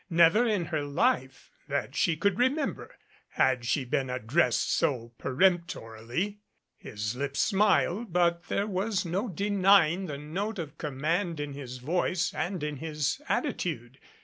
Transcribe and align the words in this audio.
Never 0.09 0.47
in 0.47 0.65
her 0.65 0.81
life, 0.81 1.51
that 1.67 1.93
she 1.95 2.17
could 2.17 2.39
remember, 2.39 2.95
had 3.33 3.65
she 3.65 3.85
been 3.85 4.09
addressed 4.09 4.73
so 4.75 5.11
peremptorily. 5.19 6.39
His 6.75 7.15
lips 7.15 7.39
smiled, 7.39 8.11
39 8.11 8.11
MADCAP 8.11 8.11
but 8.11 8.43
there 8.45 8.65
was 8.67 9.05
no 9.05 9.27
denying 9.27 10.07
the 10.07 10.17
note 10.17 10.57
of 10.57 10.79
command 10.79 11.39
in 11.39 11.53
his 11.53 11.77
voice 11.77 12.33
and 12.33 12.63
in 12.63 12.77
his 12.77 13.21
attitude. 13.29 13.99